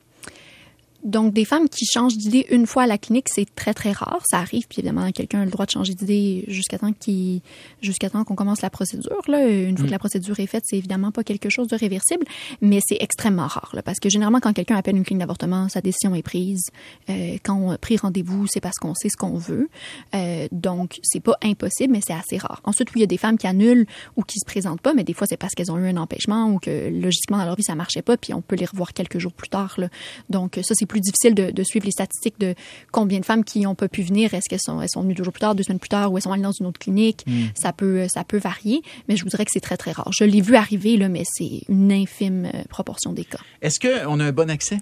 Donc, 1.04 1.32
des 1.32 1.44
femmes 1.44 1.68
qui 1.68 1.86
changent 1.86 2.16
d'idée 2.16 2.46
une 2.50 2.66
fois 2.66 2.82
à 2.82 2.86
la 2.86 2.98
clinique, 2.98 3.28
c'est 3.32 3.46
très, 3.54 3.72
très 3.74 3.92
rare. 3.92 4.22
Ça 4.30 4.38
arrive, 4.38 4.66
puis 4.68 4.80
évidemment, 4.80 5.10
quelqu'un 5.12 5.40
a 5.40 5.44
le 5.44 5.50
droit 5.50 5.66
de 5.66 5.70
changer 5.70 5.94
d'idée 5.94 6.44
jusqu'à 6.48 6.78
temps 6.78 6.92
qu'il, 6.92 7.40
jusqu'à 7.80 8.10
temps 8.10 8.24
qu'on 8.24 8.34
commence 8.34 8.60
la 8.60 8.70
procédure. 8.70 9.22
Là. 9.28 9.48
Une 9.48 9.76
fois 9.76 9.86
que 9.86 9.90
la 9.90 9.98
procédure 9.98 10.38
est 10.40 10.46
faite, 10.46 10.64
c'est 10.66 10.76
évidemment 10.76 11.10
pas 11.10 11.24
quelque 11.24 11.48
chose 11.48 11.68
de 11.68 11.76
réversible, 11.76 12.26
mais 12.60 12.80
c'est 12.86 12.98
extrêmement 13.00 13.46
rare. 13.46 13.70
Là, 13.72 13.82
parce 13.82 13.98
que 13.98 14.10
généralement, 14.10 14.40
quand 14.40 14.52
quelqu'un 14.52 14.76
appelle 14.76 14.96
une 14.96 15.04
clinique 15.04 15.20
d'avortement, 15.20 15.68
sa 15.68 15.80
décision 15.80 16.14
est 16.14 16.22
prise. 16.22 16.64
Euh, 17.08 17.38
quand 17.42 17.54
on 17.54 17.70
a 17.70 17.78
pris 17.78 17.96
rendez-vous, 17.96 18.46
c'est 18.48 18.60
parce 18.60 18.76
qu'on 18.76 18.94
sait 18.94 19.08
ce 19.08 19.16
qu'on 19.16 19.38
veut. 19.38 19.68
Euh, 20.14 20.48
donc, 20.52 20.98
c'est 21.02 21.20
pas 21.20 21.36
impossible, 21.42 21.92
mais 21.92 22.00
c'est 22.06 22.12
assez 22.12 22.38
rare. 22.38 22.60
Ensuite, 22.64 22.88
oui, 22.90 22.98
il 22.98 23.00
y 23.00 23.04
a 23.04 23.06
des 23.06 23.16
femmes 23.16 23.38
qui 23.38 23.46
annulent 23.46 23.86
ou 24.16 24.22
qui 24.22 24.38
se 24.38 24.44
présentent 24.44 24.80
pas, 24.80 24.92
mais 24.94 25.04
des 25.04 25.14
fois, 25.14 25.26
c'est 25.28 25.36
parce 25.36 25.54
qu'elles 25.54 25.72
ont 25.72 25.78
eu 25.78 25.88
un 25.88 25.96
empêchement 25.96 26.50
ou 26.50 26.58
que 26.58 26.88
logiquement, 26.90 27.38
dans 27.38 27.46
leur 27.46 27.56
vie, 27.56 27.62
ça 27.62 27.74
marchait 27.74 28.02
pas, 28.02 28.16
puis 28.16 28.34
on 28.34 28.42
peut 28.42 28.56
les 28.56 28.66
revoir 28.66 28.92
quelques 28.92 29.18
jours 29.18 29.32
plus 29.32 29.48
tard. 29.48 29.74
Là. 29.78 29.88
Donc, 30.28 30.58
ça, 30.62 30.74
c'est 30.74 30.86
plus 30.90 31.00
difficile 31.00 31.34
de, 31.34 31.50
de 31.50 31.62
suivre 31.62 31.86
les 31.86 31.92
statistiques 31.92 32.38
de 32.38 32.54
combien 32.90 33.20
de 33.20 33.24
femmes 33.24 33.44
qui 33.44 33.60
n'ont 33.60 33.74
pas 33.74 33.88
pu 33.88 34.02
venir. 34.02 34.34
Est-ce 34.34 34.48
qu'elles 34.50 34.60
sont, 34.60 34.82
elles 34.82 34.90
sont 34.90 35.02
venues 35.02 35.14
deux 35.14 35.24
jours 35.24 35.32
plus 35.32 35.40
tard, 35.40 35.54
deux 35.54 35.62
semaines 35.62 35.78
plus 35.78 35.88
tard, 35.88 36.12
ou 36.12 36.18
elles 36.18 36.22
sont 36.22 36.32
allées 36.32 36.42
dans 36.42 36.52
une 36.52 36.66
autre 36.66 36.80
clinique? 36.80 37.24
Ça, 37.54 37.72
peut, 37.72 38.08
ça 38.08 38.24
peut 38.24 38.38
varier, 38.38 38.82
mais 39.08 39.16
je 39.16 39.22
vous 39.22 39.30
dirais 39.30 39.44
que 39.44 39.52
c'est 39.52 39.60
très, 39.60 39.76
très 39.76 39.92
rare. 39.92 40.10
Je 40.12 40.24
l'ai 40.24 40.40
vu 40.40 40.56
arriver, 40.56 40.96
là, 40.96 41.08
mais 41.08 41.22
c'est 41.24 41.62
une 41.68 41.92
infime 41.92 42.46
euh, 42.46 42.64
proportion 42.68 43.12
des 43.12 43.24
cas. 43.24 43.38
Est-ce 43.62 43.78
qu'on 43.80 44.20
a 44.20 44.24
un 44.24 44.32
bon 44.32 44.50
accès? 44.50 44.78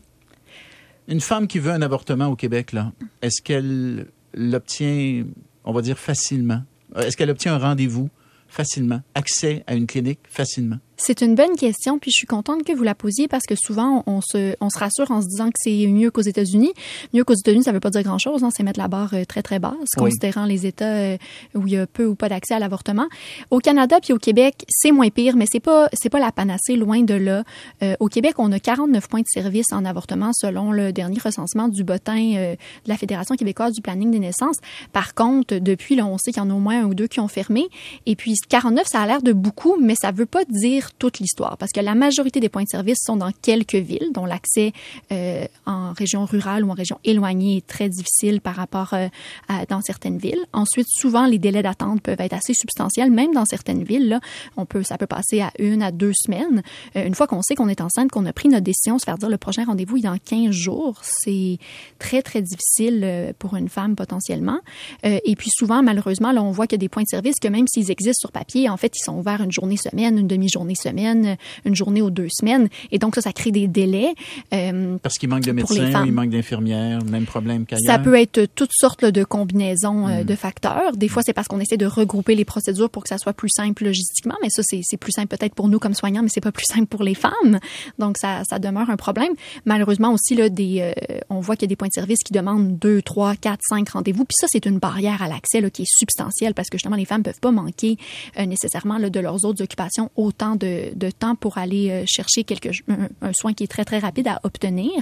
Une 1.06 1.20
femme 1.20 1.46
qui 1.46 1.58
veut 1.58 1.72
un 1.72 1.82
avortement 1.82 2.26
au 2.26 2.37
Québec, 2.37 2.72
là, 2.72 2.93
est-ce 3.22 3.43
qu'elle 3.43 4.06
l'obtient, 4.34 5.25
on 5.64 5.72
va 5.72 5.82
dire, 5.82 5.99
facilement? 5.99 6.62
Est-ce 6.96 7.16
qu'elle 7.16 7.31
obtient 7.31 7.55
un 7.55 7.58
rendez-vous 7.58 8.08
facilement? 8.49 9.02
Accès 9.14 9.62
à 9.66 9.75
une 9.75 9.87
clinique 9.87 10.20
facilement? 10.28 10.78
C'est 11.00 11.22
une 11.22 11.36
bonne 11.36 11.54
question, 11.56 12.00
puis 12.00 12.10
je 12.10 12.16
suis 12.16 12.26
contente 12.26 12.64
que 12.64 12.72
vous 12.72 12.82
la 12.82 12.96
posiez 12.96 13.28
parce 13.28 13.44
que 13.44 13.54
souvent, 13.56 14.02
on 14.08 14.20
se, 14.20 14.56
on 14.60 14.68
se 14.68 14.78
rassure 14.78 15.10
en 15.12 15.22
se 15.22 15.28
disant 15.28 15.46
que 15.46 15.54
c'est 15.56 15.86
mieux 15.86 16.10
qu'aux 16.10 16.22
États-Unis. 16.22 16.72
Mieux 17.14 17.22
qu'aux 17.22 17.34
États-Unis, 17.34 17.62
ça 17.62 17.70
veut 17.70 17.78
pas 17.78 17.90
dire 17.90 18.02
grand-chose, 18.02 18.42
hein, 18.42 18.48
c'est 18.52 18.64
mettre 18.64 18.80
la 18.80 18.88
barre 18.88 19.14
euh, 19.14 19.24
très, 19.24 19.42
très 19.42 19.60
basse, 19.60 19.74
Oui. 19.96 20.10
considérant 20.10 20.44
les 20.44 20.66
États 20.66 20.84
euh, 20.92 21.16
où 21.54 21.68
il 21.68 21.74
y 21.74 21.76
a 21.76 21.86
peu 21.86 22.04
ou 22.04 22.16
pas 22.16 22.28
d'accès 22.28 22.54
à 22.54 22.58
l'avortement. 22.58 23.06
Au 23.52 23.60
Canada 23.60 24.00
puis 24.02 24.12
au 24.12 24.18
Québec, 24.18 24.64
c'est 24.68 24.90
moins 24.90 25.08
pire, 25.08 25.36
mais 25.36 25.46
c'est 25.50 25.60
pas, 25.60 25.88
c'est 25.92 26.10
pas 26.10 26.18
la 26.18 26.32
panacée, 26.32 26.74
loin 26.74 27.00
de 27.02 27.14
là. 27.14 27.44
Euh, 27.84 27.94
au 28.00 28.08
Québec, 28.08 28.34
on 28.38 28.50
a 28.50 28.58
49 28.58 29.08
points 29.08 29.20
de 29.20 29.26
service 29.32 29.72
en 29.72 29.84
avortement 29.84 30.32
selon 30.34 30.72
le 30.72 30.92
dernier 30.92 31.20
recensement 31.20 31.68
du 31.68 31.84
bottin 31.84 32.34
euh, 32.34 32.52
de 32.54 32.88
la 32.88 32.96
Fédération 32.96 33.36
québécoise 33.36 33.72
du 33.72 33.82
planning 33.82 34.10
des 34.10 34.18
naissances. 34.18 34.56
Par 34.92 35.14
contre, 35.14 35.58
depuis, 35.58 35.94
là, 35.94 36.06
on 36.06 36.18
sait 36.18 36.32
qu'il 36.32 36.42
y 36.42 36.44
en 36.44 36.50
a 36.50 36.54
au 36.54 36.58
moins 36.58 36.82
un 36.82 36.86
ou 36.86 36.94
deux 36.94 37.06
qui 37.06 37.20
ont 37.20 37.28
fermé. 37.28 37.68
Et 38.06 38.16
puis, 38.16 38.34
49, 38.48 38.84
ça 38.88 39.00
a 39.00 39.06
l'air 39.06 39.22
de 39.22 39.32
beaucoup, 39.32 39.76
mais 39.80 39.94
ça 39.94 40.10
veut 40.10 40.26
pas 40.26 40.44
dire 40.44 40.88
toute 40.99 41.19
l'histoire, 41.19 41.56
parce 41.56 41.73
que 41.73 41.81
la 41.81 41.94
majorité 41.94 42.40
des 42.40 42.49
points 42.49 42.64
de 42.64 42.69
service 42.69 42.99
sont 43.05 43.17
dans 43.17 43.32
quelques 43.43 43.75
villes, 43.75 44.11
dont 44.12 44.25
l'accès 44.25 44.73
euh, 45.12 45.46
en 45.67 45.93
région 45.93 46.25
rurale 46.25 46.64
ou 46.64 46.70
en 46.70 46.75
région 46.75 46.99
éloignée 47.05 47.58
est 47.58 47.67
très 47.67 47.88
difficile 47.88 48.40
par 48.40 48.55
rapport 48.56 48.94
euh, 48.94 49.08
à, 49.49 49.67
dans 49.67 49.81
certaines 49.81 50.19
villes. 50.19 50.40
Ensuite, 50.52 50.87
souvent, 50.90 51.26
les 51.26 51.38
délais 51.38 51.62
d'attente 51.62 52.00
peuvent 52.02 52.20
être 52.20 52.32
assez 52.32 52.55
substantiels, 52.55 53.11
même 53.11 53.32
dans 53.32 53.44
certaines 53.44 53.85
villes. 53.85 54.19
On 54.56 54.67
peut, 54.67 54.82
ça 54.82 54.99
peut 54.99 55.06
passer 55.06 55.40
à 55.40 55.50
une 55.58 55.82
à 55.82 55.93
deux 55.93 56.12
semaines. 56.14 56.62
Euh, 56.96 57.06
une 57.06 57.14
fois 57.14 57.26
qu'on 57.26 57.43
sait 57.43 57.55
qu'on 57.55 57.69
est 57.69 57.81
enceinte, 57.81 58.11
qu'on 58.11 58.26
a 58.26 58.32
pris 58.32 58.49
notre 58.49 58.64
décision, 58.64 58.99
se 58.99 59.05
faire 59.05 59.19
dire 59.19 59.29
le 59.29 59.38
prochain 59.38 59.64
rendez-vous 59.64 59.99
est 59.99 60.02
dans 60.02 60.19
15 60.19 60.50
jours, 60.50 61.00
c'est 61.02 61.58
très, 61.99 62.23
très 62.23 62.43
difficile 62.43 63.34
pour 63.38 63.56
une 63.56 63.69
femme 63.69 63.96
potentiellement. 63.96 64.58
Et 65.02 65.37
puis 65.37 65.50
souvent, 65.50 65.82
malheureusement, 65.82 66.31
on 66.37 66.50
voit 66.50 66.67
qu'il 66.67 66.76
y 66.76 66.81
a 66.81 66.84
des 66.84 66.88
points 66.88 67.02
de 67.02 67.08
service 67.08 67.37
que 67.41 67.49
même 67.49 67.67
s'ils 67.69 67.91
existent 67.91 68.20
sur 68.20 68.32
papier, 68.32 68.69
en 68.69 68.76
fait, 68.76 68.93
ils 68.96 69.02
sont 69.02 69.17
ouverts 69.19 69.43
une 69.43 69.52
journée 69.52 69.76
semaine, 69.76 70.19
une 70.19 70.26
demi-journée 70.26 70.75
semaine, 70.78 71.36
une 71.64 71.75
journée 71.75 72.02
ou 72.02 72.10
deux 72.10 72.28
semaines. 72.30 72.69
Et 72.92 72.98
donc, 72.98 73.14
ça, 73.14 73.20
ça 73.20 73.32
crée 73.32 73.50
des 73.50 73.66
délais. 73.66 74.14
Euh, 74.54 74.96
Parce 75.02 75.16
qu'il 75.16 75.28
manque 75.28 75.42
de 75.42 75.52
médecins, 75.52 76.05
il 76.06 76.12
manque 76.12 76.31
d'infirmières, 76.31 77.05
même 77.05 77.26
problème 77.26 77.67
qu'ailleurs. 77.67 77.84
ça 77.86 77.98
peut 77.98 78.14
être 78.19 78.46
toutes 78.55 78.72
sortes 78.72 79.03
là, 79.03 79.10
de 79.10 79.24
combinaisons 79.24 80.06
Mm. 80.06 80.10
euh, 80.10 80.24
de 80.24 80.34
facteurs. 80.34 80.93
Des 80.96 81.08
fois, 81.08 81.22
c'est 81.24 81.32
parce 81.32 81.48
qu'on 81.48 81.60
essaie 81.60 81.76
de 81.76 81.86
regrouper 81.86 82.34
les 82.34 82.44
procédures 82.44 82.91
pour 82.91 83.03
que 83.03 83.08
ça 83.08 83.19
soit 83.19 83.32
plus 83.32 83.50
simple 83.50 83.84
logistiquement, 83.84 84.34
mais 84.43 84.48
ça, 84.50 84.62
c'est 84.64 84.96
plus 84.96 85.12
simple 85.12 85.29
peut-être 85.29 85.55
pour 85.55 85.69
nous 85.69 85.79
comme 85.79 85.94
soignants, 85.94 86.22
mais 86.22 86.29
c'est 86.32 86.41
pas 86.41 86.53
plus 86.53 86.67
simple 86.67 86.86
pour 86.86 87.03
les 87.03 87.14
femmes. 87.14 87.58
Donc, 87.98 88.19
ça, 88.19 88.43
ça 88.48 88.58
demeure 88.58 88.91
un 88.91 88.96
problème. 88.96 89.32
Malheureusement 89.64 90.12
aussi, 90.12 90.34
là, 90.34 90.48
des, 90.48 90.81
euh, 90.81 91.19
on 91.31 91.41
voit 91.41 91.56
qu'il 91.56 91.62
y 91.64 91.69
a 91.69 91.70
des 91.70 91.76
points 91.76 91.88
de 91.88 91.93
service 91.93 92.19
qui 92.24 92.32
demandent 92.32 92.79
deux, 92.79 93.03
trois, 93.03 93.34
quatre, 93.36 93.60
cinq 93.69 93.91
rendez-vous. 93.91 94.24
Puis 94.24 94.36
ça, 94.41 94.46
c'est 94.50 94.67
une 94.67 94.79
barrière 94.79 95.22
à 95.22 95.29
l'accès 95.29 95.58
qui 95.70 95.82
est 95.82 95.88
substantielle 95.88 96.55
parce 96.55 96.69
que 96.69 96.79
justement, 96.79 96.96
les 96.96 97.05
femmes 97.05 97.22
peuvent 97.22 97.41
pas 97.41 97.50
manquer 97.50 97.96
euh, 98.38 98.46
nécessairement 98.46 98.98
là, 98.98 99.10
de 99.10 99.20
leurs 99.20 99.44
autres 99.44 99.62
occupations 99.62 100.10
autant 100.17 100.56
de, 100.56 100.67
de 100.94 101.10
temps 101.10 101.34
pour 101.34 101.58
aller 101.58 101.91
euh, 101.91 102.05
chercher 102.06 102.44
quelque, 102.44 102.69
un, 102.89 103.08
un 103.22 103.32
soin 103.32 103.53
qui 103.55 103.65
est 103.65 103.69
très, 103.69 103.84
très 103.84 103.98
rapide 103.98 104.29
à 104.29 104.41
obtenir. 104.44 104.93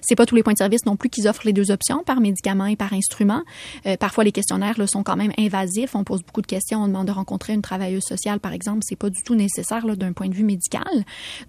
C'est 0.00 0.14
pas 0.16 0.26
tous 0.26 0.34
les 0.34 0.42
points 0.42 0.52
de 0.54 0.58
service 0.58 0.84
non 0.86 0.96
plus 0.96 1.08
qui 1.08 1.26
offrent 1.28 1.46
les 1.46 1.52
deux 1.52 1.70
options, 1.70 2.02
par 2.04 2.20
médicament 2.20 2.66
et 2.66 2.76
par 2.76 2.92
instrument. 2.92 3.42
Euh, 3.86 3.96
parfois, 3.96 4.24
les 4.24 4.32
questionnaires 4.32 4.78
là, 4.78 4.86
sont 4.86 5.02
quand 5.02 5.16
même 5.16 5.32
invasifs. 5.38 5.94
On 5.94 6.04
pose 6.04 6.22
beaucoup 6.22 6.42
de 6.42 6.46
questions. 6.46 6.82
On 6.82 6.88
demande 6.88 7.06
de 7.06 7.12
rencontrer 7.12 7.52
une 7.52 7.62
travailleuse 7.62 8.02
sociale, 8.04 8.40
par 8.40 8.52
exemple. 8.52 8.80
C'est 8.82 8.96
pas 8.96 9.10
du 9.10 9.22
tout 9.22 9.34
nécessaire 9.34 9.84
d'un 9.96 10.12
point 10.12 10.28
de 10.28 10.34
vue 10.34 10.44
médical. 10.44 10.82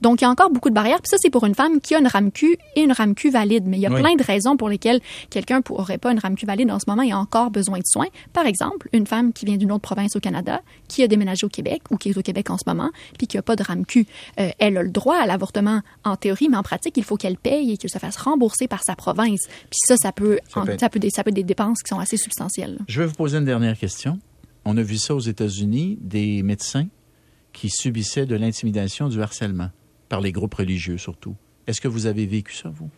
Donc, 0.02 0.22
il 0.22 0.24
y 0.24 0.28
a 0.28 0.30
encore 0.30 0.50
beaucoup 0.50 0.70
de 0.70 0.76
barrières. 0.76 1.02
Puis 1.02 1.10
ça, 1.10 1.18
c'est 1.20 1.30
pour 1.30 1.46
une 1.46 1.56
femme 1.56 1.80
qui 1.82 1.96
a 1.96 2.00
une 2.00 2.08
RAMQ 2.08 2.58
et 2.76 2.82
une 2.82 2.92
RAMQ 2.92 3.30
valide. 3.32 3.66
Mais 3.68 3.78
il 3.78 3.82
y 3.82 3.86
a 3.86 3.92
Oui. 3.92 4.02
plein 4.02 4.16
de 4.16 4.24
raisons 4.24 4.58
pour 4.58 4.70
lesquelles 4.70 5.00
quelqu'un 5.30 5.62
n'aurait 5.70 5.98
pas 5.98 6.12
une 6.12 6.20
RAMQ 6.20 6.46
valide 6.46 6.72
en 6.72 6.80
ce 6.80 6.86
moment 6.88 7.02
et 7.04 7.12
a 7.12 7.18
encore 7.18 7.52
besoin 7.52 7.78
de 7.80 7.84
soins. 7.86 8.08
Par 8.34 8.46
exemple, 8.46 8.88
une 8.94 9.08
femme 9.08 9.34
qui 9.34 9.46
vient 9.46 9.58
d'une 9.58 9.72
autre 9.72 9.82
province 9.82 10.16
au 10.16 10.20
Canada, 10.20 10.62
qui 10.88 11.04
a 11.04 11.08
déménagé 11.08 11.46
au 11.46 11.50
Québec 11.50 11.82
ou 11.92 11.98
qui 11.98 12.10
est 12.10 12.18
au 12.18 12.22
Québec 12.22 12.50
en 12.50 12.58
ce 12.58 12.64
moment, 12.68 12.90
puis 13.18 13.28
qui 13.28 13.38
n'a 13.38 13.42
pas 13.42 13.56
de 13.56 13.59
RAMQ. 13.63 14.06
Euh, 14.39 14.50
elle 14.60 14.78
a 14.78 14.84
le 14.84 14.89
droit 14.89 15.18
à 15.18 15.25
l'avortement 15.25 15.82
en 16.04 16.16
théorie, 16.16 16.48
mais 16.50 16.58
en 16.58 16.63
pratique, 16.63 16.98
il 16.98 17.04
faut 17.04 17.18
qu'elle 17.18 17.38
paye 17.38 17.72
et 17.74 17.78
qu'elle 17.78 17.89
se 17.89 18.00
fasse 18.00 18.18
rembourser 18.18 18.68
par 18.68 18.84
sa 18.84 18.96
province. 18.96 19.42
Puis 19.70 19.80
ça, 19.86 19.96
ça 19.98 20.12
peut, 20.12 20.39
Ça 20.54 20.62
en- 20.62 20.66
peut 20.66 20.72
être- 20.74 20.80
ça 20.80 20.89
peut, 20.89 21.00
des- 21.00 21.10
ça 21.10 21.24
peut 21.24 21.30
être 21.30 21.36
des 21.36 21.44
dépenses 21.44 21.82
qui 21.84 21.89
sont 21.89 22.00
assez 22.00 22.18
substantielles. 22.18 22.80
Je 22.88 23.01
vais 23.01 23.08
vous 23.08 23.13
poser 23.16 23.38
une 23.38 23.46
dernière 23.46 23.78
question. 23.78 24.20
On 24.66 24.78
a 24.78 24.82
vu 24.82 24.98
ça 24.98 25.16
aux 25.16 25.20
États-Unis, 25.20 25.98
des 26.01 26.44
médecins 26.44 26.88
qui 27.54 27.70
subissaient 27.70 28.25
de 28.25 28.36
l'intimidation, 28.36 29.08
du 29.10 29.22
harcèlement, 29.22 29.70
par 30.10 30.22
les 30.22 30.32
groupes 30.32 30.54
religieux 30.56 30.98
surtout. 30.98 31.36
Est-ce 31.68 31.82
que 31.82 31.88
vous 31.88 32.06
avez 32.06 32.25
vécu 32.25 32.54
ça, 32.56 32.70
vous? 32.70 32.89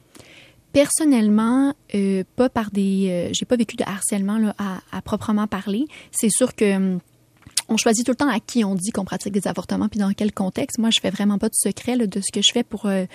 Personnellement, 0.74 1.74
euh, 1.96 2.24
pas 2.38 2.48
par 2.50 2.72
des, 2.72 3.08
euh, 3.10 3.30
j'ai 3.34 3.46
pas 3.46 3.58
vécu 3.58 3.76
de 3.76 3.84
harcèlement 3.84 4.38
là, 4.38 4.56
à, 4.58 4.80
à 4.94 5.02
proprement 5.02 5.46
parler. 5.46 5.86
C'est 6.12 6.30
sûr 6.30 6.56
que 6.56 6.76
hum, 6.78 7.00
on 7.70 7.78
choisit 7.78 8.06
tout 8.06 8.12
le 8.12 8.18
temps 8.18 8.30
à 8.30 8.40
qui 8.40 8.64
on 8.64 8.76
dit 8.76 8.92
qu'on 8.92 9.06
pratique 9.06 9.34
des 9.34 9.48
avortements 9.48 9.88
puis 9.88 10.00
dans 10.00 10.12
quel 10.14 10.32
contexte. 10.32 10.78
Moi, 10.78 10.90
je 10.94 11.00
fais 11.02 11.10
vraiment 11.10 11.38
pas 11.38 11.50
de 11.50 11.56
secret 11.56 11.96
là, 11.96 12.08
de 12.08 12.20
ce 12.20 12.32
que 12.32 12.42
je 12.44 12.52
fais 12.54 12.64
pour 12.64 12.86
euh, 12.86 13.06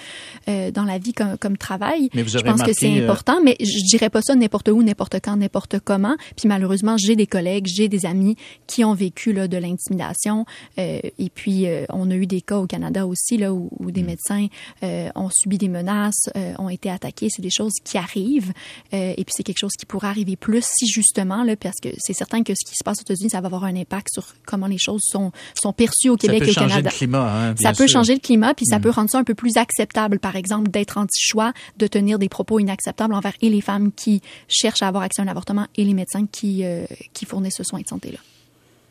euh, 0.49 0.71
dans 0.71 0.85
la 0.85 0.99
vie 0.99 1.13
comme, 1.13 1.37
comme 1.39 1.57
travail. 1.57 2.09
Mais 2.15 2.23
vous 2.23 2.31
je 2.31 2.39
avez 2.39 2.51
pense 2.51 2.63
que 2.63 2.73
c'est 2.73 3.01
euh, 3.01 3.05
important, 3.05 3.41
mais 3.45 3.57
je 3.61 3.85
dirais 3.85 4.11
pas 4.11 4.23
ça 4.23 4.35
n'importe 4.35 4.69
où, 4.69 4.83
n'importe 4.83 5.17
quand, 5.23 5.37
n'importe 5.37 5.79
comment. 5.81 6.17
Puis 6.37 6.49
malheureusement, 6.49 6.97
j'ai 6.97 7.17
des 7.17 7.27
collègues, 7.27 7.67
j'ai 7.67 7.89
des 7.89 8.07
amis 8.07 8.37
qui 8.67 8.85
ont 8.85 8.95
vécu 8.95 9.33
là, 9.33 9.49
de 9.49 9.57
l'intimidation. 9.57 10.47
Euh, 10.79 11.01
et 11.19 11.31
puis, 11.31 11.67
euh, 11.67 11.85
on 11.91 12.11
a 12.11 12.15
eu 12.15 12.27
des 12.27 12.41
cas 12.41 12.59
au 12.59 12.67
Canada 12.67 13.07
aussi 13.07 13.37
là 13.37 13.53
où, 13.53 13.71
où 13.79 13.91
des 13.91 14.03
Mm. 14.03 14.07
médecins 14.07 14.47
euh, 14.83 15.09
ont 15.15 15.31
subi 15.31 15.59
des 15.59 15.69
menaces, 15.69 16.31
euh, 16.37 16.55
ont 16.59 16.69
été 16.69 16.91
attaqués. 16.91 17.29
C'est 17.31 17.43
des 17.43 17.51
choses 17.51 17.75
qui 17.85 17.99
arrivent. 17.99 18.53
Euh, 18.95 19.15
et 19.17 19.25
puis, 19.25 19.33
c'est 19.37 19.43
quelque 19.43 19.59
chose 19.59 19.73
qui 19.79 19.87
pourrait 19.87 20.09
arriver 20.09 20.37
plus 20.37 20.65
si 20.65 20.87
justement, 20.87 21.43
là, 21.45 21.57
parce 21.57 21.81
que 21.83 21.89
c'est 21.99 22.13
certain 22.13 22.43
que 22.43 22.53
ce 22.55 22.69
qui 22.69 22.77
se 22.77 22.85
passe 22.85 22.99
aux 22.99 23.03
États-Unis, 23.03 23.31
ça 23.31 23.41
va 23.41 23.47
avoir 23.47 23.65
un 23.65 23.77
impact 23.77 24.09
sur 24.13 24.35
comment 24.47 24.67
les 24.67 24.79
choses 24.79 25.03
sont, 25.05 25.33
sont 25.61 25.73
perçues 25.75 26.09
au 26.09 26.15
Ça 26.15 26.19
Québec 26.29 26.39
peut 26.41 26.47
et 26.47 26.51
au 26.51 26.55
changer 26.55 26.69
Canada. 26.69 26.91
le 26.91 26.97
climat. 26.97 27.49
hein, 27.51 27.55
Ça 27.61 27.73
peut 27.73 27.87
changer 27.87 28.15
le 28.15 28.21
climat, 28.21 28.55
puis 28.55 28.65
ça 28.67 28.79
Mm. 28.79 28.83
peut 28.83 28.91
rendre 28.91 29.11
ça 29.11 29.19
un 29.19 29.25
peu 29.25 29.35
plus 29.35 29.57
acceptable, 29.57 30.19
par 30.19 30.37
exemple, 30.37 30.71
d'être 30.71 30.97
anti-choix, 30.99 31.53
de 31.77 31.87
tenir 31.87 32.19
des 32.19 32.29
propos 32.29 32.59
inacceptables 32.59 33.13
envers 33.15 33.35
et 33.43 33.51
les 33.51 33.61
femmes 33.61 33.93
qui 33.93 34.23
cherchent 34.49 34.83
à 34.83 34.89
avoir 34.89 35.03
accès 35.05 35.21
à 35.21 35.25
un 35.25 35.29
avortement 35.29 35.67
et 35.77 35.85
les 35.85 35.95
médecins 35.95 36.27
qui, 36.27 36.65
euh, 36.65 36.85
qui 37.13 37.27
fournissent 37.27 37.57
ce 37.57 37.65
soin 37.65 37.81
de 37.81 37.87
santé-là. 37.87 38.19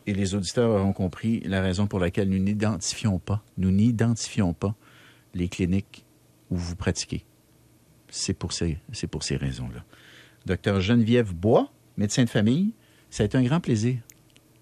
Et 0.06 0.14
les 0.14 0.34
auditeurs 0.36 0.70
auront 0.70 0.92
compris 0.92 1.40
la 1.40 1.60
raison 1.62 1.86
pour 1.88 1.98
laquelle 1.98 2.28
nous 2.28 2.38
n'identifions 2.38 3.18
pas, 3.18 3.42
nous 3.58 3.72
n'identifions 3.72 4.52
pas 4.52 4.74
les 5.34 5.48
cliniques 5.48 6.04
où 6.50 6.56
vous 6.56 6.76
pratiquez. 6.76 7.24
C'est 8.08 8.34
pour 8.34 8.52
ces, 8.52 8.78
c'est 8.92 9.08
pour 9.08 9.24
ces 9.24 9.36
raisons-là. 9.36 9.82
Docteur 10.46 10.80
Geneviève 10.80 11.32
Bois, 11.34 11.72
médecin 11.96 12.22
de 12.22 12.28
famille, 12.30 12.72
ça 13.10 13.24
a 13.24 13.26
été 13.26 13.36
un 13.36 13.42
grand 13.42 13.58
plaisir. 13.58 13.96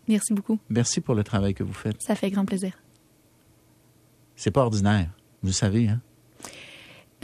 Merci 0.08 0.34
beaucoup. 0.34 0.58
Merci 0.68 1.00
pour 1.00 1.14
le 1.14 1.24
travail 1.24 1.54
que 1.54 1.62
vous 1.62 1.72
faites. 1.72 2.00
Ça 2.02 2.14
fait 2.14 2.30
grand 2.30 2.44
plaisir. 2.44 2.72
C'est 4.36 4.50
pas 4.50 4.62
ordinaire, 4.62 5.08
vous 5.42 5.52
savez, 5.52 5.88
hein? 5.88 6.00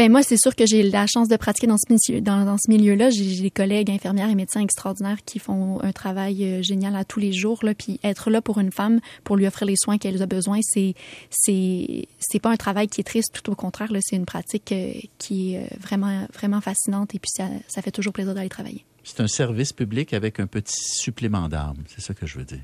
Ben 0.01 0.11
moi, 0.11 0.23
c'est 0.23 0.39
sûr 0.39 0.57
que 0.57 0.65
j'ai 0.65 0.83
la 0.83 1.07
chance 1.07 1.29
de 1.29 1.37
pratiquer 1.37 1.67
dans 1.67 1.77
ce 1.77 1.93
milieu, 1.93 2.23
dans, 2.23 2.47
dans 2.47 2.57
ce 2.57 2.71
milieu-là. 2.71 3.11
J'ai 3.11 3.43
des 3.43 3.51
collègues 3.51 3.91
infirmières 3.91 4.31
et 4.31 4.35
médecins 4.35 4.63
extraordinaires 4.63 5.19
qui 5.27 5.39
font 5.39 5.79
un 5.83 5.93
travail 5.93 6.43
euh, 6.43 6.63
génial 6.63 6.97
à 6.97 7.05
tous 7.05 7.21
les 7.21 7.35
jours. 7.35 7.59
Là, 7.63 7.75
puis 7.75 8.01
être 8.03 8.31
là 8.31 8.41
pour 8.41 8.59
une 8.61 8.73
femme, 8.73 9.01
pour 9.25 9.37
lui 9.37 9.47
offrir 9.47 9.67
les 9.67 9.75
soins 9.77 9.99
qu'elle 9.99 10.23
a 10.23 10.25
besoin, 10.25 10.61
c'est 10.63 10.95
c'est 11.29 12.09
c'est 12.19 12.39
pas 12.39 12.51
un 12.51 12.57
travail 12.57 12.89
qui 12.89 13.03
est 13.03 13.05
triste, 13.05 13.43
tout 13.43 13.53
au 13.53 13.55
contraire. 13.55 13.91
C'est 14.01 14.17
une 14.17 14.25
pratique 14.25 14.73
euh, 14.73 14.95
qui 15.19 15.53
est 15.53 15.59
euh, 15.59 15.67
vraiment 15.79 16.27
vraiment 16.33 16.63
fascinante 16.63 17.15
et 17.15 17.19
puis 17.19 17.31
ça, 17.37 17.49
ça 17.69 17.83
fait 17.83 17.91
toujours 17.91 18.15
plaisir 18.15 18.33
d'aller 18.35 18.49
travailler. 18.49 18.87
C'est 19.02 19.21
un 19.21 19.28
service 19.28 19.73
public 19.73 20.12
avec 20.12 20.40
un 20.40 20.47
petit 20.47 20.78
supplément 20.78 21.49
d'âme, 21.49 21.76
c'est 21.87 22.00
ça 22.00 22.14
que 22.14 22.26
je 22.26 22.38
veux 22.38 22.45
dire. 22.45 22.62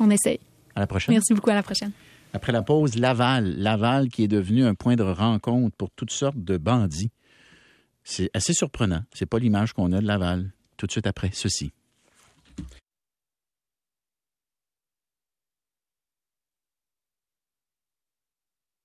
On 0.00 0.10
essaye. 0.10 0.40
À 0.74 0.80
la 0.80 0.86
prochaine. 0.86 1.14
Merci 1.14 1.34
beaucoup. 1.34 1.50
À 1.50 1.54
la 1.54 1.62
prochaine. 1.62 1.92
Après 2.32 2.52
la 2.52 2.62
pause, 2.62 2.96
Laval. 2.96 3.56
Laval 3.58 4.08
qui 4.08 4.24
est 4.24 4.28
devenu 4.28 4.64
un 4.64 4.74
point 4.74 4.96
de 4.96 5.02
rencontre 5.02 5.76
pour 5.76 5.90
toutes 5.90 6.10
sortes 6.10 6.38
de 6.38 6.56
bandits. 6.56 7.10
C'est 8.02 8.30
assez 8.34 8.52
surprenant. 8.52 9.02
C'est 9.14 9.26
pas 9.26 9.38
l'image 9.38 9.72
qu'on 9.72 9.92
a 9.92 10.00
de 10.00 10.06
Laval. 10.06 10.50
Tout 10.76 10.86
de 10.86 10.92
suite 10.92 11.06
après, 11.06 11.30
ceci. 11.32 11.72